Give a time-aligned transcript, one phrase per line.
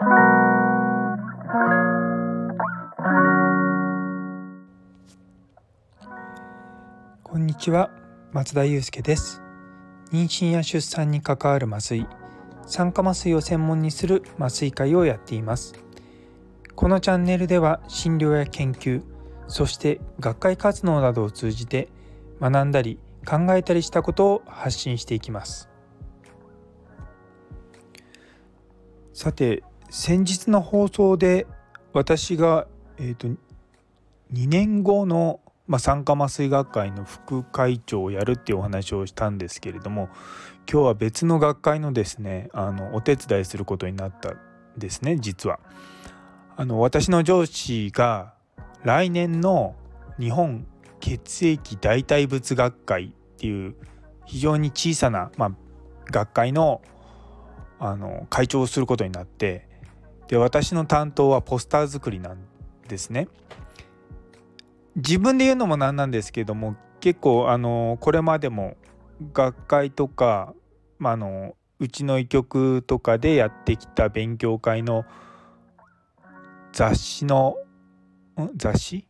[0.00, 0.04] こ
[7.36, 7.90] んにちは。
[8.32, 9.42] 松田祐介です。
[10.12, 12.06] 妊娠や出産に関わる麻酔。
[12.64, 15.74] 酸化麻酔を専門にする麻酔会をやっています。
[16.76, 19.02] このチャンネルでは診療や研究
[19.48, 21.88] そして学会活動などを通じて
[22.40, 25.68] 学んだり考えたりしたことを発信していきます。
[29.12, 31.46] さて先日の放送で
[31.92, 32.66] 私が、
[32.98, 33.34] えーと、と
[34.32, 40.08] 2年後のまあ、酸化麻酔学会の副会長をやるっていうお話をしたんですけれども
[40.70, 44.38] 今日は別の学会のですねあのお手伝いすることになったん
[44.78, 45.60] ですね実は。
[46.56, 48.34] あの私の上司が
[48.82, 49.76] 来年の
[50.18, 50.66] 日本
[50.98, 53.76] 血液代替物学会っていう
[54.24, 55.50] 非常に小さな、まあ、
[56.06, 56.80] 学会の
[57.78, 59.67] あの会長をすることになって
[60.28, 62.38] で私の担当はポスター作りなん
[62.86, 63.28] ですね。
[64.96, 68.76] 自分で言うのもなんなんですけども結構あのこれまでも
[69.32, 70.54] 学会とか、
[70.98, 75.04] まあ、のうちの医局とかでやってきた勉強会の
[76.72, 77.56] 雑誌の
[78.56, 79.06] 雑誌？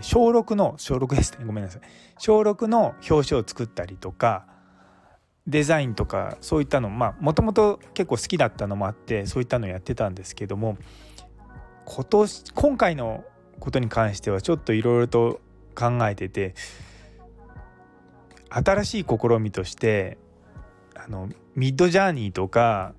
[0.00, 1.44] 小6の小6ですね。
[1.44, 1.82] ごめんなさい。
[2.18, 4.46] 小6の表紙を作ったりとか
[5.46, 10.76] デザインとかそういったのまあもともと結構好きだったのもあってそういったのやってたんですけども
[11.84, 13.24] 今年今回の
[13.60, 15.40] ことに関してはちょっといろいろと
[15.74, 16.54] 考えてて
[18.50, 20.18] 新しい試みとして
[20.94, 22.94] あの Midjourney とか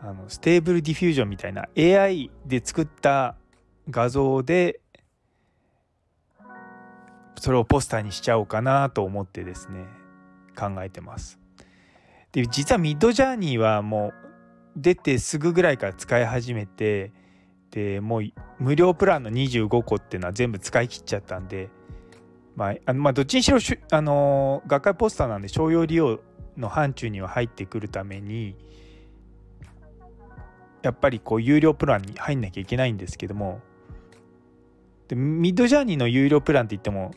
[0.00, 3.36] あの Stable Diffusion みたいな AI で作った
[3.90, 4.80] 画像で
[7.36, 9.86] それをポスターにしちゃおうかなと思ってですね
[10.56, 11.38] 考えてます。
[12.32, 14.14] で実はミッドジャーニーはもう
[14.76, 17.12] 出てすぐぐらいから使い始めて
[17.70, 18.22] でもう
[18.58, 21.68] 無料プランの25個っていうのは全部使い切っちゃったんで、
[22.56, 23.58] まあ、まあどっちにしろ
[23.90, 26.20] あの学会ポスターなんで商用利用
[26.56, 28.56] の範疇には入ってくるために
[30.82, 33.60] やっぱりこう有料プランに入んなきゃいけないんですけども
[35.08, 37.12] でミッドジャーニーの有料プランって言っても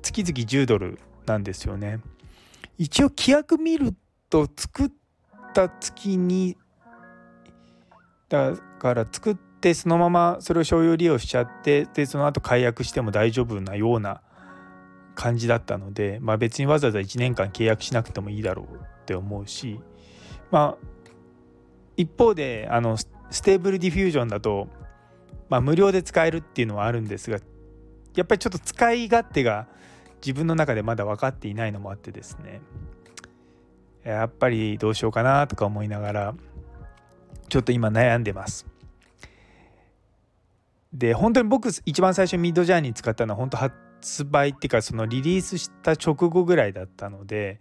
[0.00, 2.00] 月々10ドルなんですよね。
[2.78, 3.94] 一応規約見る
[4.32, 4.90] と作っ
[5.52, 6.56] た月に
[8.30, 14.22] だから作ってそのままそれを商用利用しちゃってでその後解約しても大丈夫なような
[15.14, 19.78] 感じだったので、まあ、別にわざわざ1年間契約しなくてもいいだろうって思うし
[20.50, 20.86] まあ
[21.98, 24.68] 一方であの Stable Diffusion だと、
[25.50, 27.38] まあ、無料で使えるっていうのはあるんですが
[28.16, 29.68] やっぱりちょっと使い勝手が
[30.24, 32.62] 自分の中でまだ分かっていないのもあってですね。
[34.04, 36.34] やっぱりどうしようかなとか思いながら
[37.48, 38.66] ちょっと今悩んでます。
[40.92, 47.60] で本当に僕一番最初 Midjourney 使ったのは本当発売っていうかそのリリースした直後ぐらいだったので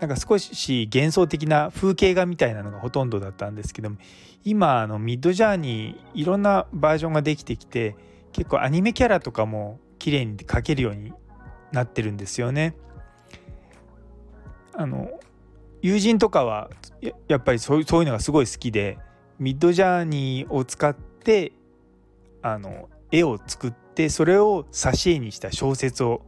[0.00, 3.98] なんか少し幻想的な風景画みたいなのがほとんどだったんですけども
[4.44, 7.96] 今あのミッドジャーニーいろんなバージョンができてきて
[8.32, 11.12] 結構アニメキャラとかも綺麗に描けるように
[11.72, 12.74] なってるんですよね。
[14.72, 15.10] あの
[15.82, 16.70] 友人とかは
[17.28, 18.98] やっぱりそういうのがすごい好きで
[19.38, 21.52] ミッドジャーニーを使って
[22.42, 26.22] あの絵を作ってそれを挿絵にした小説を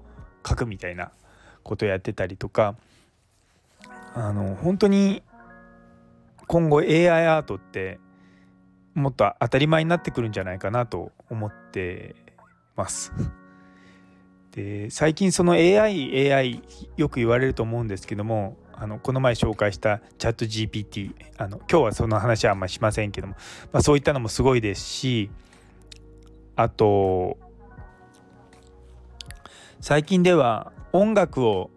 [0.46, 1.12] 書くみたいな
[1.62, 2.76] ことやってたりとか
[4.14, 5.22] あの本当に
[6.46, 8.00] 今後 AI アートって
[8.94, 12.16] もっと当たり前になってくるんじゃないかなと思って
[12.76, 13.12] ます。
[14.50, 16.62] で最近その AI, AI
[16.96, 23.34] よく言われると思うんですけどもあのこの前紹介したチャット GPT あの今日はその話はあんましませんけども、
[23.72, 25.30] まあ、そういったのもすごいですし
[26.56, 27.36] あと
[29.80, 31.70] 最近では音楽を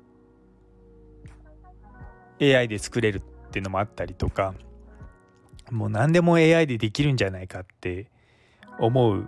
[2.41, 3.21] AI で作れるっ
[3.51, 4.53] ていうのもあったりとか
[5.71, 8.09] もう何でも AI でできるんじゃないかって
[8.79, 9.27] 思う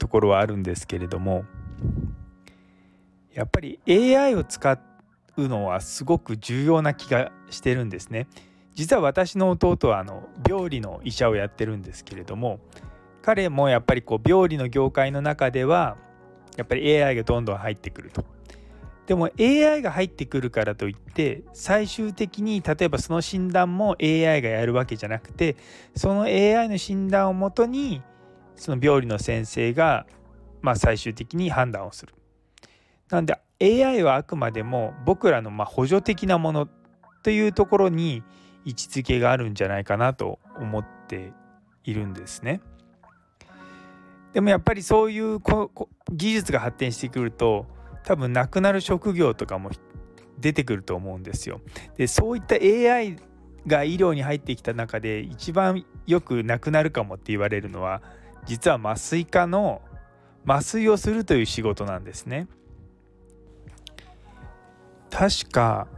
[0.00, 1.44] ところはあるんですけれども
[3.32, 4.95] やっぱり AI を使って
[5.36, 8.26] うのはすごく重要な気がしてるんですね。
[8.74, 12.60] 実は私の弟はあの病理の医者をやってるんですけれども
[13.22, 15.96] 彼もやっぱりこう病理の業界の中では
[16.56, 18.24] やっぱり AI がどんどん入ってくると。
[19.06, 25.56] でも AI が入ってくるからといって最終的に例えばその診断も AI がやるわけじゃなくて
[25.94, 28.02] その AI の診断をもとに
[28.56, 30.06] その病理の先生が
[30.60, 32.14] まあ最終的に判断をする。
[33.08, 36.68] なんで AI はあくまでも僕らのま補助的なもの
[37.22, 38.22] というところに
[38.64, 41.32] 位置づけがあるんじゃないかなと思って
[41.84, 42.60] いるんですね。
[44.32, 45.38] でもやっぱりそういう
[46.12, 47.66] 技術が発展してくると
[48.04, 49.70] 多分なくなる職業とかも
[50.38, 51.60] 出てくると思うんですよ。
[51.96, 53.16] でそういった AI
[53.66, 58.02] が医療に入ってきた中で一番よくなくなるかもって言われるのは
[58.44, 59.80] 実は麻酔科の
[60.46, 62.46] 麻酔をするという仕事なんですね。
[65.16, 65.88] 確か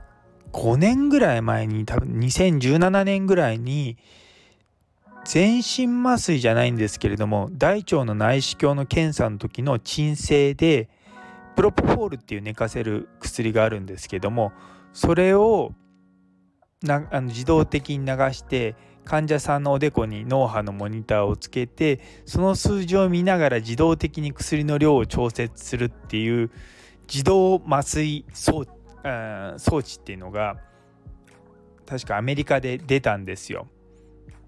[0.53, 3.97] 5年ぐらい前に多分2017年ぐらいに
[5.25, 10.89] 全身麻酔じゃないんですけれども大腸の内視鏡の検査の時の鎮静で
[11.57, 14.53] プロポフォールっていう寝かせる薬があるんですけども
[14.93, 15.73] それを
[16.85, 26.53] なあの自動的に流して患者さんのおでこに脳波のモニターをつけてその数字を見ながら自動的に薬の量を調節するっていう
[27.13, 30.57] 自動麻酔装置装置っていうのが
[31.87, 33.67] 確かアメリカで出たんですよ。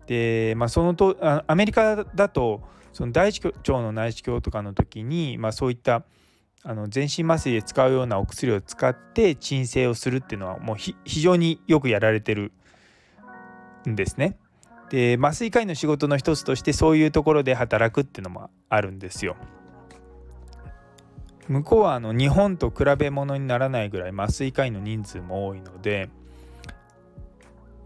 [0.06, 1.16] で、まあ、そのと
[1.46, 2.62] アメリカだと
[2.92, 6.04] その大腸の内視鏡とかの時に、まあ、そういった
[6.62, 12.52] あの全身麻酔で使うようなお薬を使って鎮静をするっていうのはもう非常によくやられてる
[13.88, 14.36] んですね。
[14.90, 19.36] で麻酔科医の仕事の一つとしてそういうところで働くっていうのもあるんですよ。
[21.50, 26.08] 向こうはあの日本と比べ物にならないぐらい麻酔科医の人数も多いので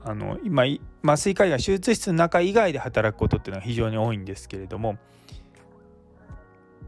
[0.03, 0.65] あの今
[1.03, 4.99] 麻酔科医が手術室の中以外で働くことっていうのは非常に多いんですけれども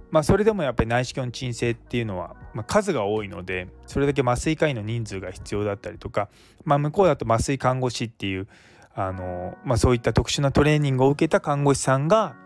[0.09, 6.29] まあ、それでもやっぱり内視鏡の鎮静っていうのは、まあ、数が多いのでそれだけ麻酔科医の人数が必要だったりとか、
[6.65, 8.47] まあ、向こうだと麻酔看護師っていう
[8.95, 12.37] あの、まあ、そういった特殊なトレーニングを受けた看護師さんが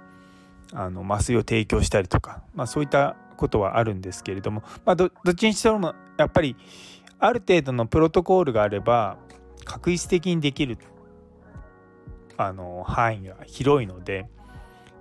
[0.73, 6.55] あの麻酔を提供したりとか、まあ、そういったことはあるんですけれども、まあ、どっちにしてもやっぱり
[7.19, 9.19] ある程度のプロトコールがあれば
[9.65, 10.79] 確実的にできる
[12.37, 14.29] あの範囲が広いので。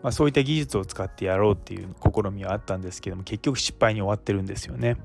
[0.01, 4.95] まあ、そういった技術を使ってやろうっていう試みはあったんですけども結局失敗に終わってるんですよね。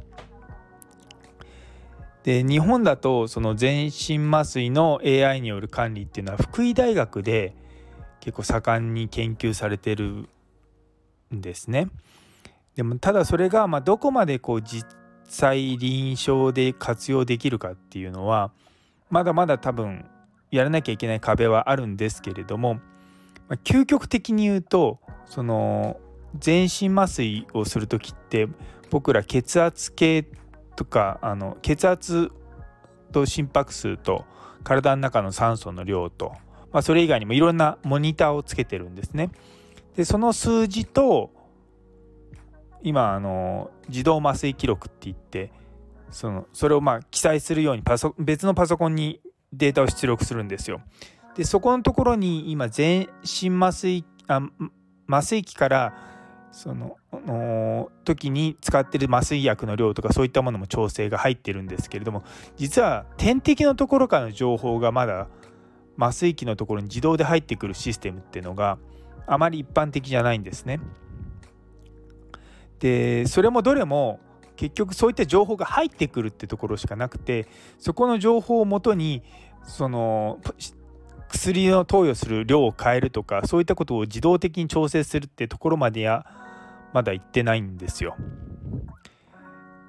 [2.22, 7.54] で日本だとその全身麻酔の AI による管理っていうのは福井大学で
[8.20, 10.28] 結構盛んに研究されてる
[11.34, 11.88] んですね。
[12.76, 14.86] でもただそれがまどこまでこう実
[15.24, 18.50] 際臨床で活用できるかっていうのは
[19.10, 20.06] まだまだ多分
[20.50, 22.80] やらなきゃいけない壁はあるんですけれども
[23.48, 26.00] ま、究極的に言うとその
[26.38, 28.48] 全身麻酔をする時って
[28.90, 30.26] 僕ら血圧計
[30.76, 32.32] とかあの血圧
[33.12, 34.24] と心拍数と
[34.64, 36.32] 体の中の酸素の量と、
[36.72, 39.30] まあ、それ以外にもいろんなモニターをつけてるんですね。
[39.94, 41.30] でその数字と
[42.84, 45.50] 今あの自動麻酔記録って言って
[46.10, 49.20] そのそれをまあ記載するようにパソ別のパソコンに
[49.52, 50.80] データを出力するんですよ。
[51.34, 54.40] でそこのところに今全身麻酔あ
[55.08, 55.94] 麻酔器から
[56.52, 56.96] その
[57.26, 62.22] の時に使ってる麻酔薬の量とかそういったものも調整が入ってるんですけれども
[62.56, 65.26] 実は点滴のところからの情報がまだ
[65.98, 68.78] 麻酔器のところに自動で入ってくるシステムっていうのが
[69.26, 70.80] あまり一般的じゃないんですね。
[72.80, 74.20] でそれもどれも
[74.56, 77.48] 結局そういった情報が入ってくるってところしかなくて
[77.78, 79.22] そこの情報をもとに
[79.64, 80.38] その
[81.28, 86.26] 薬の投与する量を変えるとかそういったことを自動的に調整するってところまでは
[86.92, 88.16] まだ行ってないんですよ。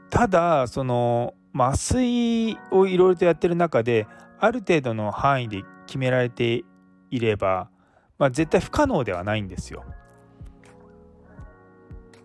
[0.09, 4.07] ただその麻酔をいろいろとやってる中で
[4.39, 6.63] ある程度の範囲で決められて
[7.11, 7.69] いれば、
[8.17, 9.83] まあ、絶対不可能ではないんですよ。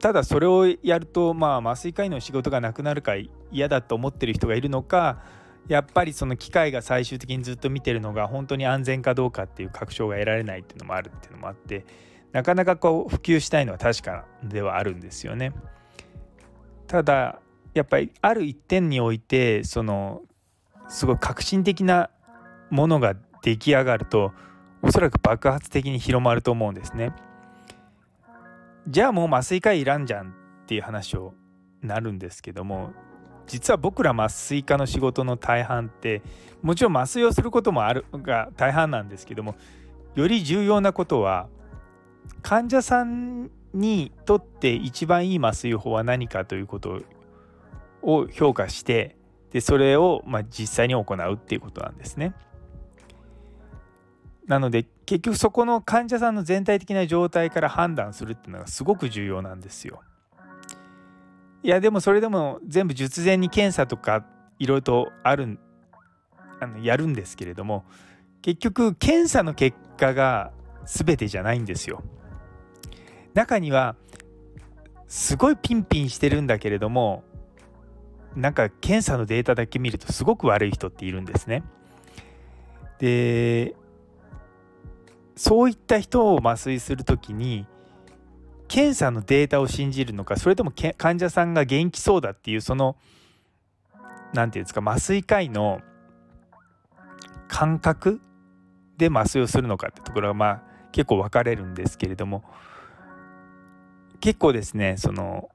[0.00, 3.12] ただそれをやるとまあ麻酔科医の仕事がなくなるか
[3.52, 5.22] 嫌だと思ってる人がいるのか
[5.68, 11.84] やっぱりその機械が最終的にずっと見てるのが本当に安全かどうかっていう確証が得られないっていうのもあるっていうのもあって
[12.32, 15.52] なかなかこう普及したいのは確かではあるんですよね。
[16.86, 17.40] ただ
[17.74, 20.22] やっぱりある一点においてその
[20.88, 22.10] すごい革新的な
[22.70, 24.32] ものが出来上がると
[24.82, 27.12] おそらく爆発的に広まると思うんですね。
[28.88, 30.32] じゃあもう麻酔科いらんじゃんっ
[30.66, 31.34] ていう話を
[31.82, 32.92] なるんですけども
[33.46, 36.22] 実は僕ら麻酔科の仕事の大半って
[36.62, 39.56] もちろん麻酔をすることもあるが大半なんですけども
[40.14, 41.48] より重要なことは
[42.42, 47.00] 患者さんにとって一番いい麻酔法は何かということ
[48.02, 49.16] を評価して
[49.52, 52.34] でそれをま実際に行うっていうことなんですね。
[54.50, 60.02] なので結局そこの患者さんの全体的な状態から判断するっていうのがすごく重要なんですよ。
[61.62, 64.26] いやでもそれでも全部術前に検査とか
[64.58, 65.60] いろいろとある
[66.58, 67.84] あのやるんですけれども
[68.42, 70.50] 結局検査の結果が
[70.84, 72.02] 全てじゃないんですよ。
[73.34, 73.94] 中には
[75.06, 77.22] すごいピンピンしてるんだけれども
[78.34, 81.62] なんか検査のデータだけ見るとすごく悪い人っているんですね。
[82.98, 83.76] で
[85.40, 87.64] そういった人を麻酔する時に
[88.68, 92.98] 検査のデータを信じるのかそれとも患者さんが元気そうだっていうその
[94.34, 95.80] 何て言うんですか麻酔科医の
[97.48, 98.20] 感覚
[98.98, 102.44] で麻酔をするのかってところがまあ結構分かれるんですけれども
[104.20, 105.48] 結構ですねその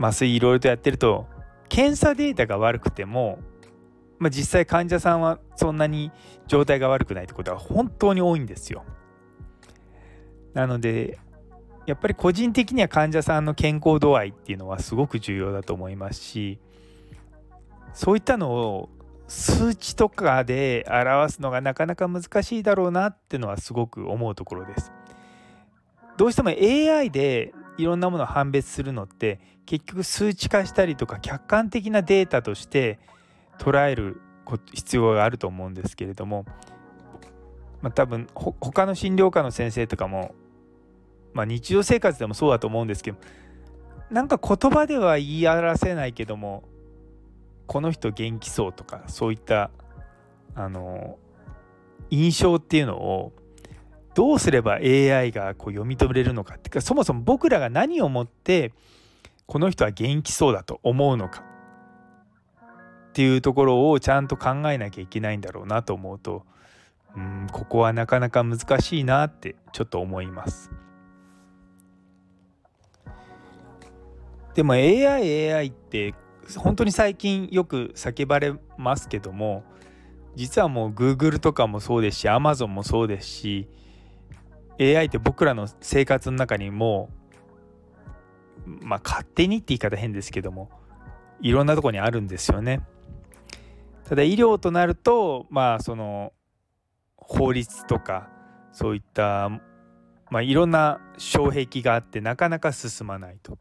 [0.00, 1.26] 麻酔いろいろとやってると
[1.68, 3.38] 検査データが悪くても、
[4.18, 6.10] まあ、実際患者さんはそんなに
[6.46, 8.86] 状態が悪くないってことは本当に多いんですよ。
[10.56, 11.18] なので
[11.84, 16.58] やっぱり個人的には患者さんの健康度合いっていうのはすごく重要だと思いますし
[17.92, 18.88] そういったのを
[19.28, 24.92] 数値とかで表すのがなかなか難しいだろうなっていうのはすごく思うところです。
[26.16, 32.98] どうしても AI でいろんなものを判別するのって結局数値化したりとか客観的なデータとして
[33.58, 34.22] 捉える
[34.72, 36.46] 必要があると思うんですけれども、
[37.82, 40.34] まあ、多分他の診療科の先生とかも、
[41.36, 43.18] まあ、日常生活でもそうだと思うんですけど
[44.10, 46.64] なんか言葉では言い表せないけども
[47.66, 49.70] この人元気そうとかそういった
[50.54, 51.18] あの
[52.10, 53.32] 印象っていうのを
[54.14, 58.72] どうすれば AI がこう読み取れるのかっていうかそもそも僕らが何をもって
[59.46, 61.42] この人は元気そうだと思うのか
[63.10, 66.44] っていうところをちゃんと考えなきゃいけないんだろうなと思うと
[67.16, 70.70] うんここはなかなか難しいなってちょっと思います。
[74.56, 76.14] でも AI AI って
[76.56, 79.64] 本当に最近よく叫ばれますけども
[80.34, 83.68] 実はもう Google とかもそうですし Amazon もそうですし
[84.80, 87.10] AI って僕らの生活の中にも
[88.64, 90.70] まあ勝手にって言い方変ですけども
[91.42, 92.80] いろんなとこにあるんですよね。
[94.04, 96.32] ただ医療となるとまあその
[97.16, 98.30] 法律とか
[98.72, 99.50] そういった
[100.30, 103.58] まあいろんな障壁があってなかなか進まないと。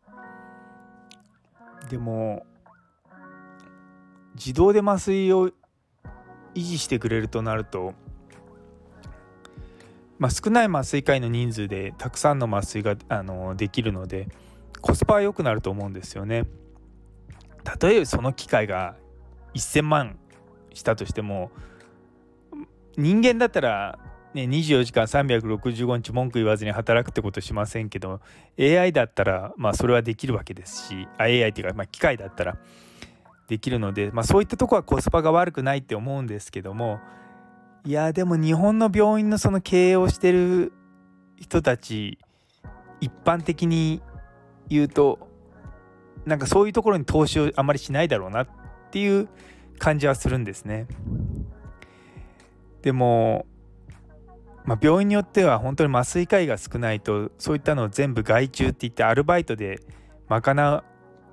[1.90, 2.46] でも
[4.36, 5.54] 自動で麻酔を維
[6.56, 7.94] 持してくれるとなると、
[10.20, 14.28] まあ、少ない麻酔科医の人数でたくさんの麻酔があのできるので
[14.82, 16.46] コスパは良くなると思うんですよね。
[17.82, 18.96] 例えばその機械が
[19.56, 20.20] 1,000万
[20.74, 21.52] したとしても
[22.98, 24.00] 人間だったら、
[24.36, 28.20] ね、24時間365日文句言わずに働くってことしませんけど
[28.60, 32.58] AI だったら、まあ、それはできるわけですし AI っていうか、まあ、機械だったら
[33.48, 37.00] できるので、まあ、そういったとこはコスパが悪くないって思うんですけども
[37.86, 40.74] いやでも日本の病院のその経営をしてる
[41.38, 42.20] 人たち
[43.00, 44.02] 一般的に
[44.68, 45.30] 言うと
[46.26, 48.48] なんかそういうところに投資をあまりしないだろうなっ
[48.92, 49.30] ていう
[49.78, 50.88] 感じはするんですね。
[52.82, 53.46] でも、
[54.66, 59.80] まあ、病院によっては本当に麻酔科医が少ないとそういったのを全部外注って言ってアルバイトで
[60.28, 60.84] 賄っ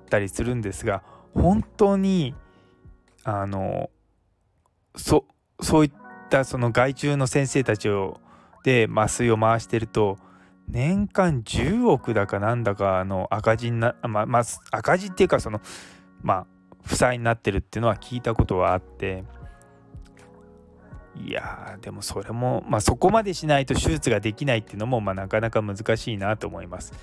[0.09, 2.35] たりするんですが本当に
[3.23, 3.89] あの
[4.95, 5.25] そ
[5.61, 5.91] そういっ
[6.29, 8.19] たその外注の先生たちを
[8.63, 10.17] で麻酔を回してると
[10.67, 15.59] 年間10億だかなんだかの赤字にな、ままあ、赤字っていうかその
[16.21, 19.23] まあ負債になってるっていうのは聞いたことはあって
[21.15, 26.93] いやでもそれも、まあ、そこまでしないと手術ができないっていうのも、まあ、なかなか難しいなと思います。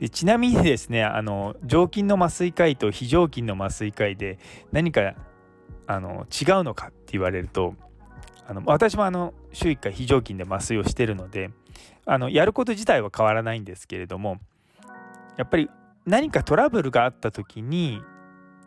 [0.00, 4.38] でちなみにですねあの常勤の麻酔科医と非常勤の麻酔科医で
[4.72, 5.14] 何か
[5.86, 7.74] あの違うのかって言われると
[8.46, 11.50] あの私もあの週1回非常勤で麻酔をしてるので
[12.06, 14.38] あのやること自体は変わらないんですけれども
[15.36, 15.68] やっぱり
[16.06, 18.00] 何かトラブルがあった時に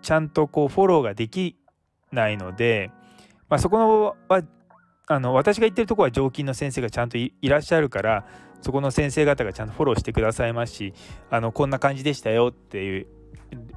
[0.02, 1.56] ちゃんとこうフォローができ
[2.12, 2.92] ないので、
[3.50, 4.44] まあ、そこは
[5.08, 8.26] あの私が言ってるとこは常勤の先生がちゃんといらっしゃるから
[8.62, 10.94] そこの先生方がちゃんとフォローしてくださいますし
[11.30, 13.08] あのこんな感じでしたよっていう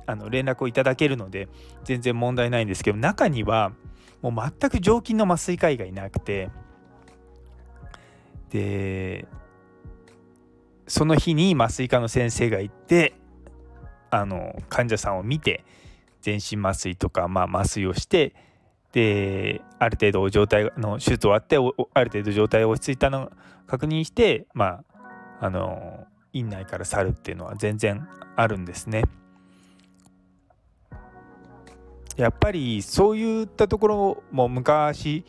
[0.07, 1.49] あの連絡をいただけるので
[1.85, 3.73] 全然問題ないんですけど中には
[4.23, 6.51] もう全く常勤の麻酔科医がいなくて
[8.51, 9.27] で
[10.87, 13.15] その日に麻酔科の先生が行って
[14.11, 15.65] あの患者さんを見て
[16.21, 18.35] 全身麻酔とか、まあ、麻酔をして
[18.95, 23.31] である程度状態の手術終わってある程度状態が落ち着いたのを
[23.67, 24.85] 確認してま
[25.41, 29.03] ああの院内から去るっていうのは全然あるんですね。
[32.17, 35.25] やっぱりそういったところも昔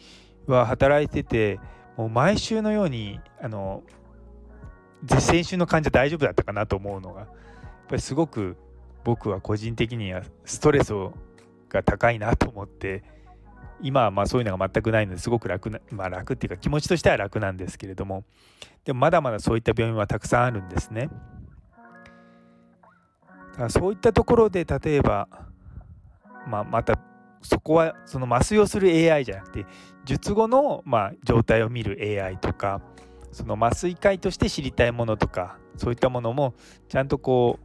[0.45, 1.59] は働いてて
[1.97, 3.81] もう毎週のようにあの
[5.07, 7.29] 先週の患者大丈夫だったかなと思うのがやっ
[7.87, 8.57] ぱりすごく
[9.03, 10.93] 僕は個人的にはストレス
[11.69, 13.14] が高いなと思って
[13.81, 18.23] 今はまあそういうのが全くないのですごく楽な、まあ、楽っていうか気持ちとしては楽なんですけれども
[18.83, 21.09] でもまだまだそういった病院はたくさんあるんですね。
[23.51, 25.29] だからそういったところで例えば、
[26.47, 26.99] まあ、また
[27.41, 29.65] そこはその麻酔をする AI じゃなくて
[30.03, 32.81] 術後のまあ状態を見る AI とか
[33.31, 36.53] その麻酔科医として知りたいものとかそういったものも
[36.89, 37.64] ちゃんとこう、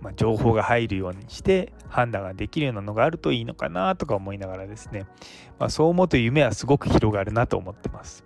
[0.00, 5.06] まあ、情報が入るようにして判断ができるようなのがあるといいのかなとか思いながらですね、
[5.58, 8.24] まあ、そう思うと夢はすごく広がるなと思ってます。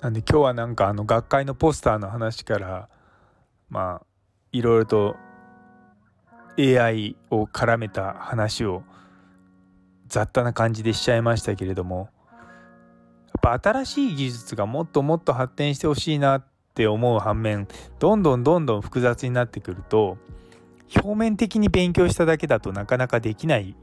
[0.00, 2.88] なんで今日はなんかあの学会のポスターの話から
[3.68, 4.06] まあ
[4.50, 5.16] いろいろと
[6.58, 8.82] AI を絡めた話を
[10.08, 12.08] 雑多な感じでしちゃいましたけれども
[13.42, 17.66] やっぱ新しい技術がもっともっと発展してほしいなって思う反面
[17.98, 20.18] どんどんどんどん複雑になってくると
[20.96, 23.74] 表面的に勉強しただけだとなかなかできない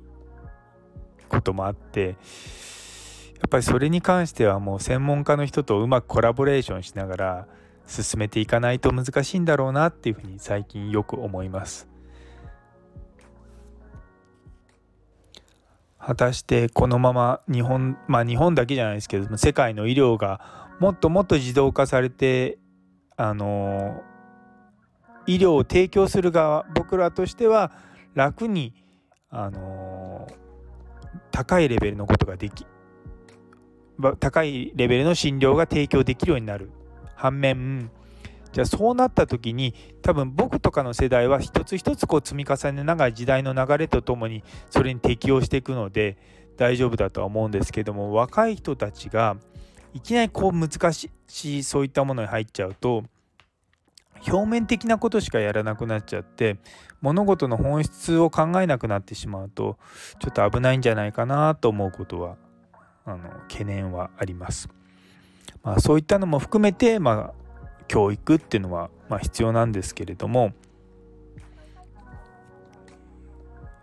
[1.29, 2.15] こともあって
[3.38, 7.48] やっぱりそれに関してはもう専門家の人とうまくコラボレーションしながら
[7.86, 11.88] 進めていかないと難しいんだろうなっていうふうに最近よく思います。
[16.00, 22.60] 果たしてこのまま日本まあ日本だけじゃないですけど世界の医療がもっともっと自動化されて
[23.17, 24.01] あの
[25.25, 27.71] 医療を提供する側僕らとしては
[28.13, 28.74] 楽に
[29.29, 30.27] あの
[31.31, 32.65] 高いレベルのことができ
[34.19, 36.71] 高いレベルの診療が提供できるようになる。
[37.15, 37.89] 反面
[38.53, 46.17] じゃあそうなった時に多分僕とかの世代は一つ一つこう積み重ねながら時代の流れとともにそれに適応していくので
[46.57, 49.38] 大丈夫だとは思うんですけども若い人たちが
[49.94, 51.10] いきなりこう難し
[51.44, 53.03] いそういったものに入っちゃうと
[54.28, 56.58] 表面的なことしかやらなくなっちゃって
[57.02, 59.78] 物事の本質を考えなくなってしまうと
[60.19, 62.38] ちょっと危ないんじゃないかなと思うことは
[63.06, 64.69] あの懸念はあります。
[65.63, 70.54] まあ、そういったのも含めて、まあ、教育っていうのは、まあ、必要なんですけれども、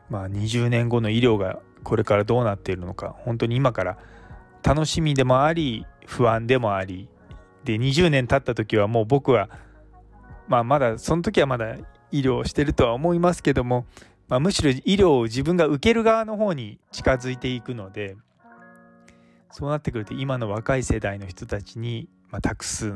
[0.08, 3.98] まあ、20年後の医療がこれからどうなっているのか本当に今から
[4.64, 7.08] 楽しみでもあり不安でもあり
[7.64, 9.50] で20年経った時はもう僕は、
[10.48, 11.76] まあ、まだその時はまだ
[12.10, 13.86] 医療をしてるとは思いますけども、
[14.28, 18.16] まあ、むしろ医療を自分が受ける側の方に近づいていくので
[19.50, 22.94] そうなってくると今の若い世代の人たちに、まあ、託す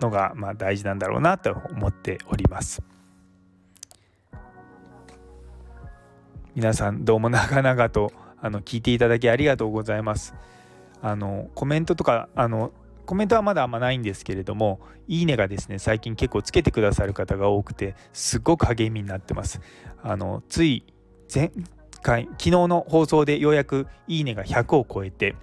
[0.00, 2.82] のが、まあ、大事なんだろうなと思っております。
[6.54, 10.34] 皆さんどうも長々とあの聞いていただきありがとうございます。
[11.00, 12.72] あのコメントとかあの
[13.06, 19.60] コメントはまだあんまないんですけれどもいいねがですね最近結構つけてくださる方が多くてすっごく励みになってます。
[20.02, 20.84] あのつい
[21.32, 21.50] 前
[22.02, 25.36] 回昨日の放送でようやくいいねが100を超えて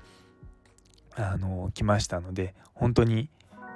[1.15, 3.29] あの来ましたので本当に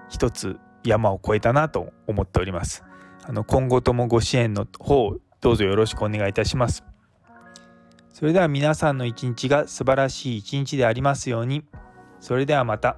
[0.09, 2.83] 一つ山を越えたなと思っております
[3.23, 6.83] あの今後ともご支援の方どうぞよろしくお願いいたします
[8.19, 11.63] それでは皆さんの一日が素晴らしい一日でありますように
[12.19, 12.97] それではまた。